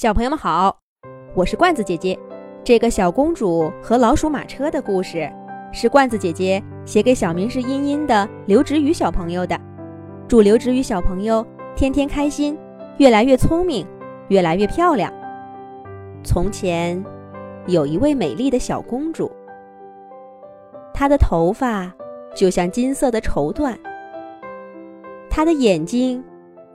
[0.00, 0.78] 小朋友们好，
[1.34, 2.16] 我是罐子姐姐。
[2.62, 5.28] 这个小公主和老鼠马车的故事，
[5.72, 9.60] 是罐子姐姐写给小名是茵茵的刘植宇小朋友的。
[10.28, 12.56] 祝刘植宇小朋友天天开心，
[12.98, 13.84] 越来越聪明，
[14.28, 15.12] 越来越漂亮。
[16.22, 17.04] 从前，
[17.66, 19.28] 有一位美丽的小公主，
[20.94, 21.92] 她的头发
[22.36, 23.76] 就像金色的绸缎，
[25.28, 26.22] 她的眼睛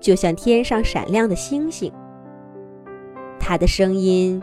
[0.02, 1.90] 就像天上闪亮的星星。
[3.46, 4.42] 她的声音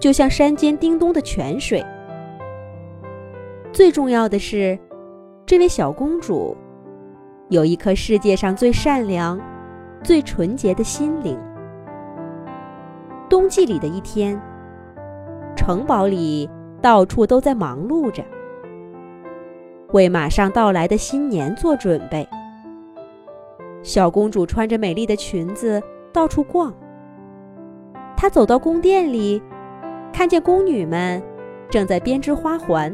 [0.00, 1.84] 就像山间叮咚的泉水。
[3.72, 4.76] 最重要的是，
[5.46, 6.56] 这位小公主
[7.48, 9.40] 有一颗世界上最善良、
[10.02, 11.38] 最纯洁的心灵。
[13.30, 14.40] 冬季里的一天，
[15.56, 16.50] 城堡里
[16.82, 18.24] 到处都在忙碌着，
[19.92, 22.28] 为马上到来的新年做准备。
[23.84, 25.80] 小公主穿着美丽的裙子
[26.12, 26.74] 到处逛。
[28.24, 29.42] 他走到宫殿里，
[30.10, 31.22] 看见宫女们
[31.68, 32.90] 正在编织花环。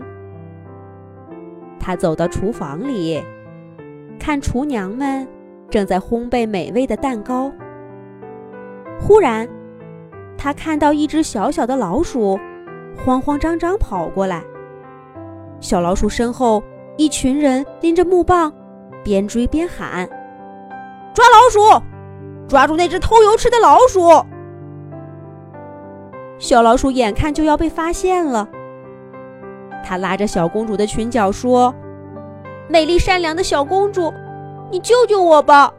[1.78, 3.22] 他走到厨房里，
[4.19, 5.24] 看厨娘们
[5.70, 7.52] 正在烘焙美味的蛋糕。
[9.00, 9.48] 忽然，
[10.36, 12.36] 他看到一只小小的老鼠，
[12.97, 14.42] 慌慌张张跑过来。
[15.60, 16.60] 小老鼠身后，
[16.97, 18.52] 一群人拎着木棒，
[19.04, 20.08] 边追边喊
[21.14, 21.84] ：“抓老鼠！
[22.48, 24.00] 抓住那只偷油吃的老鼠！”
[26.41, 28.48] 小老鼠眼看就要被发现了，
[29.84, 31.72] 它拉着小公主的裙角说
[32.66, 34.10] ：“美丽善良的小公主，
[34.70, 35.70] 你救救我吧！”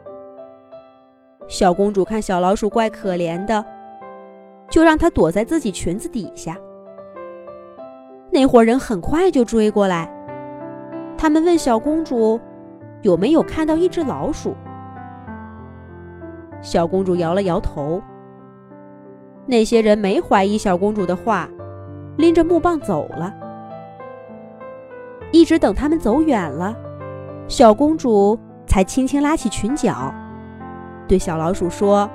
[1.48, 3.62] 小公主看小老鼠怪可怜的，
[4.70, 6.56] 就让它躲在自己裙子底下。
[8.30, 10.08] 那伙人很快就追过来，
[11.18, 12.40] 他们问小公主
[13.02, 14.54] 有没有看到一只老鼠。
[16.60, 18.00] 小公主摇了摇头。
[19.44, 21.48] 那些人没怀疑小公主的话，
[22.16, 23.32] 拎着木棒走了。
[25.32, 26.76] 一直等他们走远了，
[27.48, 30.14] 小公主才轻轻拉起裙角，
[31.08, 32.08] 对小老鼠说：“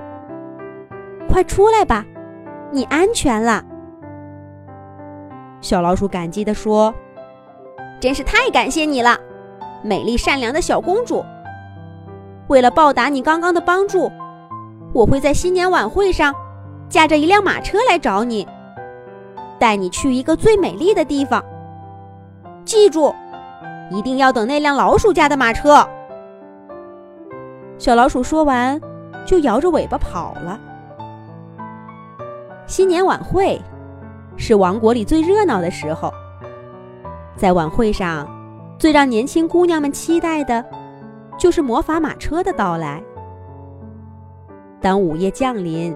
[1.27, 2.05] 快出来吧，
[2.71, 3.63] 你安全了。”
[5.59, 6.93] 小老鼠感激地说
[7.99, 9.17] ：“真是太感谢你了，
[9.83, 11.25] 美丽善良的小公主。
[12.47, 14.09] 为了报答你刚刚的帮助，
[14.93, 16.33] 我会在新年晚会上。”
[16.89, 18.47] 驾着一辆马车来找你，
[19.59, 21.43] 带你去一个最美丽的地方。
[22.63, 23.13] 记住，
[23.91, 25.85] 一定要等那辆老鼠家的马车。
[27.77, 28.79] 小老鼠说完，
[29.25, 30.59] 就摇着尾巴跑了。
[32.65, 33.61] 新年晚会
[34.37, 36.11] 是王国里最热闹的时候，
[37.35, 38.27] 在晚会上，
[38.79, 40.63] 最让年轻姑娘们期待的，
[41.37, 43.03] 就是魔法马车的到来。
[44.81, 45.95] 当午夜降临。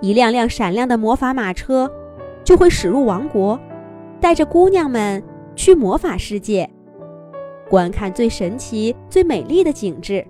[0.00, 1.90] 一辆辆闪亮的魔法马车
[2.42, 3.60] 就会驶入王国，
[4.20, 5.22] 带着姑娘们
[5.54, 6.68] 去魔法世界，
[7.68, 10.26] 观看最神奇、最美丽的景致。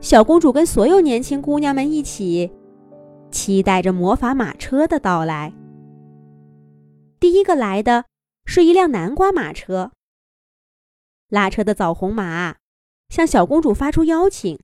[0.00, 2.52] 小公主跟所有年轻姑娘们一起，
[3.30, 5.52] 期待着魔法马车的到来。
[7.18, 8.04] 第一个来的
[8.44, 9.90] 是一辆南瓜马车，
[11.30, 12.56] 拉车的枣红马
[13.08, 14.60] 向小公主发出邀请，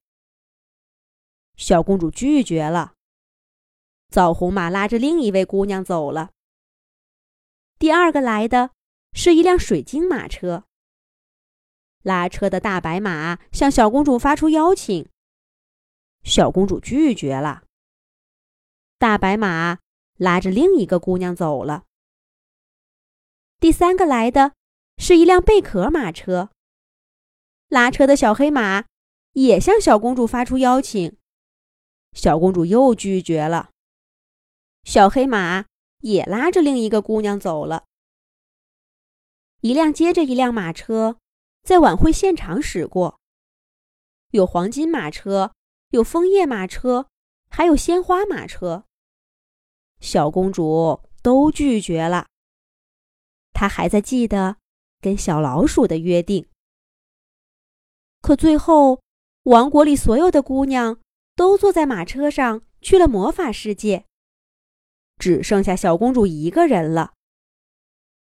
[1.57, 2.93] 小公主拒绝了。
[4.11, 6.31] 枣红马拉着另一位姑娘走了。
[7.79, 8.73] 第二个来的
[9.13, 10.65] 是一辆水晶马车。
[12.03, 15.09] 拉车的大白马向小公主发出邀请，
[16.25, 17.65] 小公主拒绝了。
[18.99, 19.79] 大白马
[20.17, 21.85] 拉着另一个姑娘走了。
[23.59, 24.55] 第三个来的
[24.97, 26.51] 是一辆贝壳马车。
[27.69, 28.87] 拉车的小黑马
[29.33, 31.17] 也向小公主发出邀请，
[32.13, 33.71] 小公主又拒绝了。
[34.85, 35.67] 小黑马
[35.99, 37.85] 也拉着另一个姑娘走了。
[39.61, 41.19] 一辆接着一辆马车
[41.63, 43.21] 在晚会现场驶过，
[44.31, 45.53] 有黄金马车，
[45.91, 47.09] 有枫叶马车，
[47.49, 48.87] 还有鲜花马车。
[50.01, 52.27] 小公主都拒绝了。
[53.53, 54.57] 她还在记得
[55.01, 56.49] 跟小老鼠的约定。
[58.23, 59.03] 可最后，
[59.43, 61.01] 王国里所有的姑娘
[61.37, 64.07] 都坐在马车上去了魔法世界。
[65.21, 67.13] 只剩下小公主一个人了，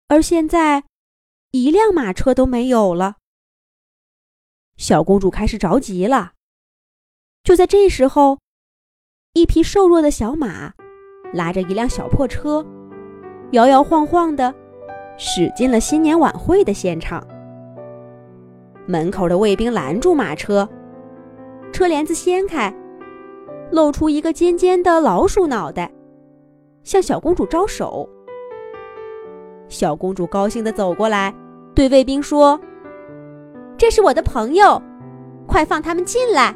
[0.09, 0.85] 而现在，
[1.51, 3.17] 一辆马车都没有了。
[4.77, 6.33] 小公主开始着急了。
[7.43, 8.39] 就在这时候，
[9.33, 10.75] 一匹瘦弱的小马
[11.33, 12.65] 拉着一辆小破车，
[13.53, 14.55] 摇摇晃晃的
[15.17, 17.27] 驶进了新年晚会的现场。
[18.87, 20.69] 门口的卫兵拦住马车，
[21.73, 22.75] 车帘子掀开，
[23.71, 25.91] 露出一个尖尖的老鼠脑袋，
[26.85, 28.09] 向小公主招手。
[29.69, 31.35] 小公主高兴地走过来，
[31.75, 32.61] 对卫兵说
[33.79, 34.81] ：“这是我的朋友，
[35.47, 36.55] 快放他们进来。”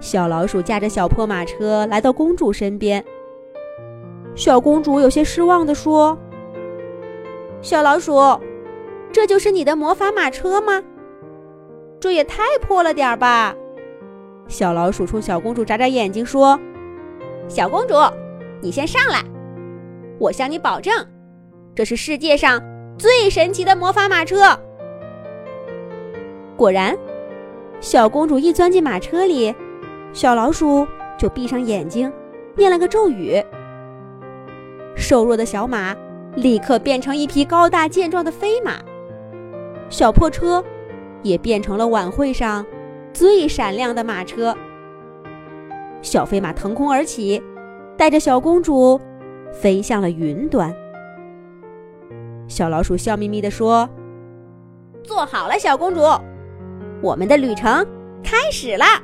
[0.00, 3.02] 小老鼠驾着小破马车来到公主身边。
[4.34, 6.18] 小公主有些失望地说
[7.62, 8.18] ：“小老鼠，
[9.12, 10.82] 这就是你的魔法马车吗？
[12.00, 13.54] 这也太破了点儿吧！”
[14.48, 16.58] 小老鼠冲小公主眨眨眼睛说
[17.52, 17.94] ：“小公主，
[18.62, 19.22] 你先上来。”
[20.18, 21.06] 我向你保证，
[21.74, 22.58] 这是世界上
[22.96, 24.58] 最神奇的魔法马车。
[26.56, 26.96] 果然，
[27.78, 29.54] 小公主一钻进马车里，
[30.14, 30.88] 小老鼠
[31.18, 32.10] 就闭上眼睛，
[32.56, 33.44] 念了个咒语。
[34.96, 35.94] 瘦弱的小马
[36.36, 38.78] 立刻变成一匹高大健壮的飞马，
[39.90, 40.64] 小破车
[41.22, 42.64] 也变成了晚会上
[43.12, 44.56] 最闪亮的马车。
[46.02, 47.42] 小飞马腾空而起，
[47.96, 49.00] 带着小公主。
[49.52, 50.74] 飞向了云端。
[52.48, 53.86] 小老鼠笑眯眯地说
[55.04, 56.00] ：“坐好了，小公主，
[57.02, 57.86] 我们的旅程
[58.24, 59.02] 开始啦！”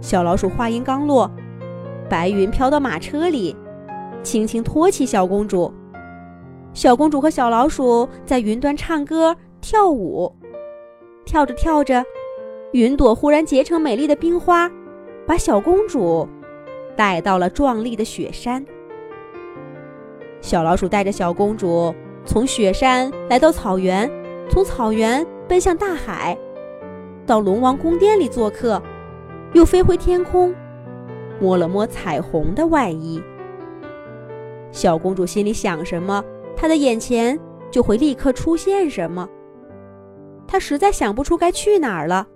[0.00, 1.28] 小老鼠话音刚落，
[2.08, 3.56] 白云飘到马车里，
[4.22, 5.74] 轻轻托起小公主。
[6.72, 10.32] 小公主和小老鼠在云端唱歌跳舞，
[11.24, 12.04] 跳着跳着，
[12.72, 14.70] 云朵忽然结成美丽的冰花，
[15.26, 16.28] 把小公主。
[16.94, 18.62] 带到了壮丽的雪山，
[20.42, 21.92] 小老鼠带着小公主
[22.26, 24.08] 从雪山来到草原，
[24.50, 26.36] 从草原奔向大海，
[27.24, 28.80] 到龙王宫殿里做客，
[29.54, 30.54] 又飞回天空，
[31.40, 33.20] 摸了摸彩虹的外衣。
[34.70, 36.22] 小公主心里想什么，
[36.54, 37.40] 她的眼前
[37.70, 39.26] 就会立刻出现什么。
[40.46, 42.26] 她实在想不出该去哪儿了，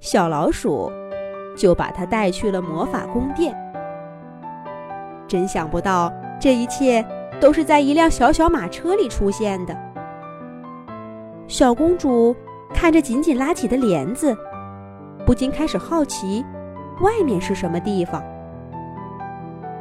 [0.00, 0.90] 小老鼠。
[1.58, 3.54] 就把他带去了魔法宫殿。
[5.26, 6.10] 真想不到，
[6.40, 7.04] 这一切
[7.38, 9.76] 都是在一辆小小马车里出现的。
[11.46, 12.34] 小公主
[12.72, 14.34] 看着紧紧拉起的帘子，
[15.26, 16.44] 不禁开始好奇，
[17.00, 18.22] 外面是什么地方。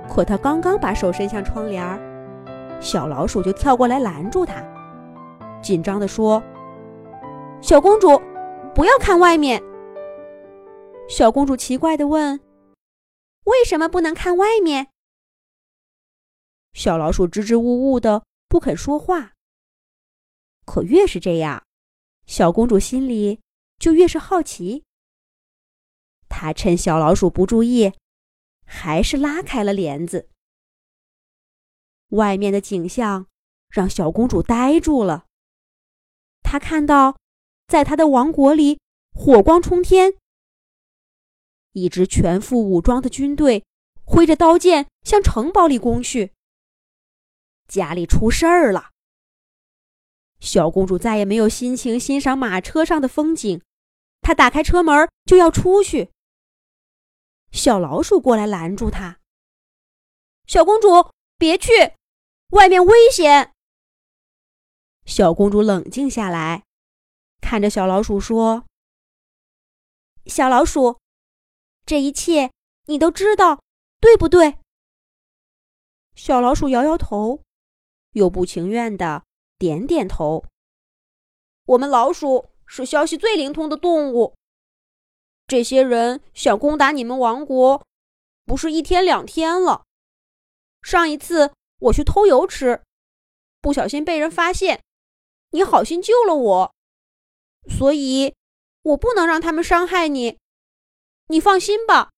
[0.10, 2.00] 可她刚刚把手伸向窗帘儿，
[2.80, 4.56] 小老鼠就跳过来拦住她，
[5.62, 6.42] 紧张地说
[7.62, 8.22] ：“小公主，
[8.74, 9.62] 不要看外面。”
[11.10, 12.40] 小公主奇怪地问
[13.46, 14.90] ：“为什么不能看外面？”
[16.74, 19.34] 小老鼠支支吾吾的不肯说话。
[20.66, 21.66] 可越是这样，
[22.26, 23.40] 小公主心里
[23.80, 24.84] 就越是好奇。
[26.28, 27.94] 她趁小老鼠不注意，
[28.66, 30.30] 还是拉开了帘子。
[32.10, 33.28] 外面的景象
[33.70, 35.26] 让小公主呆住了。
[36.44, 37.18] 她看到，
[37.68, 38.80] 在她的王国里，
[39.14, 40.18] 火光冲天。
[41.78, 43.64] 一支全副武装的军队
[44.04, 46.34] 挥着刀剑向城堡里攻去。
[47.68, 48.92] 家里出事儿了。
[50.40, 53.62] 小公主再也没有心情欣赏马车上的风景，
[54.22, 56.12] 她打开车门就要出去。
[57.52, 59.20] 小老鼠过来拦住她
[60.48, 61.72] ：“小公主，别去，
[62.52, 63.54] 外面危险。”
[65.06, 66.64] 小公主冷静下来，
[67.42, 68.66] 看着小老鼠说
[70.26, 71.00] ：“小老鼠。”
[71.88, 72.52] 这一切
[72.88, 73.62] 你都知道，
[74.02, 74.58] 对不对？
[76.16, 77.42] 小老鼠摇摇头，
[78.12, 79.24] 又不情愿的
[79.58, 80.44] 点点头。
[81.64, 84.36] 我们老鼠是消息最灵通的动物。
[85.48, 87.88] 这些人想攻打你们王国，
[88.44, 89.86] 不是一天两天了。
[90.82, 92.84] 上一次我去偷油吃，
[93.62, 94.84] 不小心被人发现，
[95.52, 96.76] 你好心救了我，
[97.70, 98.36] 所以
[98.82, 100.38] 我不能让他们伤害你。
[101.30, 102.12] 你放心吧，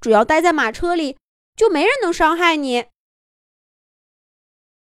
[0.00, 1.16] 只要待在马车里，
[1.56, 2.86] 就没人能伤害你。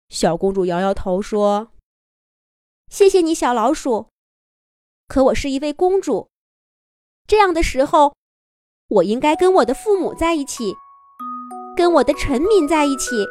[0.09, 1.71] 小公主摇摇头说
[2.91, 4.09] ：“谢谢你，小老鼠。
[5.07, 6.29] 可我是一位公主，
[7.25, 8.13] 这样的时候，
[8.89, 10.75] 我应该跟我的父母在一起，
[11.77, 13.25] 跟我的臣民在一起。”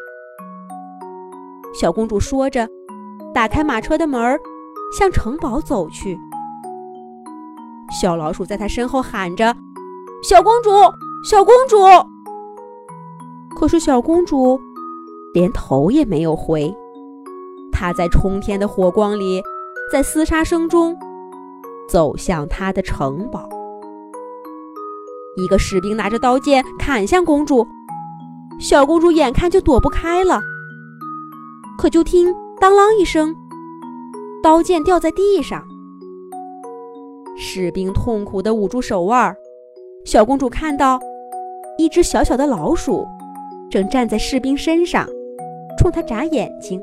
[1.79, 2.67] 小公主说着，
[3.35, 4.41] 打开马车的门，
[4.99, 6.17] 向城堡走去。
[8.01, 9.55] 小老鼠在她身后喊着。
[10.23, 10.71] 小公主，
[11.25, 11.77] 小公主。
[13.57, 14.59] 可是小公主
[15.35, 16.73] 连头也没有回。
[17.73, 19.43] 她在冲天的火光里，
[19.91, 20.97] 在厮杀声中，
[21.89, 23.49] 走向她的城堡。
[25.37, 27.67] 一个士兵拿着刀剑砍向公主，
[28.61, 30.41] 小公主眼看就躲不开了。
[31.77, 33.35] 可就听当啷一声，
[34.41, 35.67] 刀剑掉在地上。
[37.37, 39.37] 士兵痛苦地捂住手腕儿。
[40.05, 40.99] 小公主看到
[41.79, 43.07] 一只小小的老鼠
[43.71, 45.07] 正站在士兵身上，
[45.79, 46.83] 冲她眨眼睛。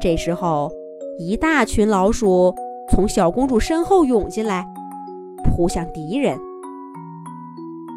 [0.00, 0.70] 这时候，
[1.18, 2.54] 一大群老鼠
[2.90, 4.64] 从小公主身后涌进来，
[5.44, 6.38] 扑向敌人。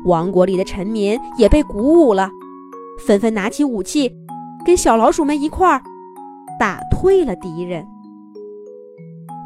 [0.06, 2.30] 王国里的臣民也被鼓舞了，
[3.06, 4.12] 纷纷拿起武器，
[4.66, 5.82] 跟小老鼠们一块儿
[6.60, 7.86] 打退了敌人。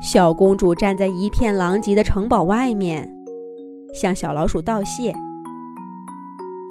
[0.01, 3.14] 小公主站在一片狼藉的城堡外面，
[3.95, 5.15] 向小老鼠道谢。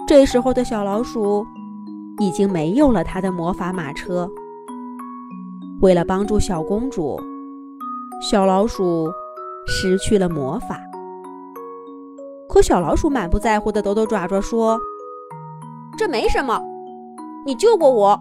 [0.07, 1.47] 这时候的小老鼠
[2.19, 4.31] 已经没有了它的魔法马车。
[5.81, 7.19] 为了帮助小公主，
[8.21, 9.11] 小老鼠
[9.66, 10.78] 失去了魔法。
[12.49, 14.78] 可小老鼠满不在乎地抖抖爪爪说
[15.99, 16.61] ：“这没什么，
[17.45, 18.21] 你救过我，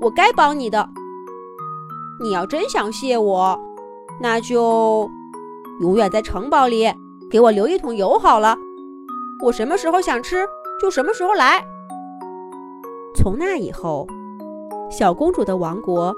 [0.00, 0.88] 我该帮你的。
[2.22, 3.58] 你要真想谢我，
[4.20, 5.10] 那就
[5.80, 6.86] 永远在城堡里
[7.32, 8.54] 给我留一桶油好了。
[9.42, 10.46] 我什么时候想吃
[10.80, 11.64] 就什么时候来。”
[13.16, 14.06] 从那以后，
[14.90, 16.14] 小公主的王国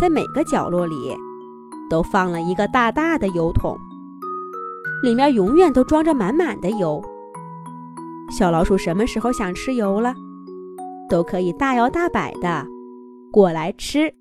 [0.00, 1.16] 在每个角落里
[1.88, 3.78] 都放了一个大大的油桶。
[5.00, 7.00] 里面永远都装着满满的油。
[8.36, 10.12] 小老鼠什么时候想吃油了，
[11.08, 12.66] 都可以大摇大摆的
[13.30, 14.12] 过来吃。